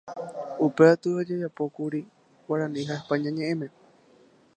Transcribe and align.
Upe 0.65 0.83
aty 0.93 1.09
ojejapókuri 1.19 2.01
Guarani 2.45 2.81
ha 2.87 2.93
España 2.99 3.29
ñeʼẽme. 3.37 3.67